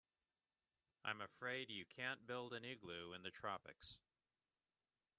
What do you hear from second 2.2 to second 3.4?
build an igloo in the